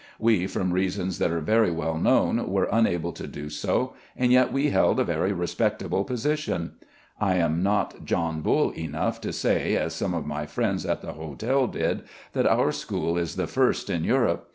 We, 0.17 0.47
from 0.47 0.71
reasons 0.73 1.19
that 1.19 1.29
are 1.29 1.41
very 1.41 1.69
well 1.69 1.95
known, 1.95 2.49
were 2.49 2.67
unable 2.71 3.11
to 3.11 3.27
do 3.27 3.51
so, 3.51 3.93
and 4.17 4.31
yet 4.31 4.51
we 4.51 4.71
held 4.71 4.99
a 4.99 5.03
very 5.03 5.31
respectable 5.31 6.03
position. 6.05 6.71
I 7.19 7.35
am 7.35 7.61
not 7.61 8.03
John 8.03 8.41
Bull 8.41 8.71
enough 8.71 9.21
to 9.21 9.31
say, 9.31 9.75
as 9.75 9.93
some 9.93 10.15
of 10.15 10.25
my 10.25 10.47
friends 10.47 10.87
at 10.87 11.03
the 11.03 11.13
hotel 11.13 11.67
did, 11.67 12.01
that 12.33 12.47
our 12.47 12.71
school 12.71 13.15
is 13.15 13.35
the 13.35 13.45
first 13.45 13.91
in 13.91 14.03
Europe. 14.03 14.49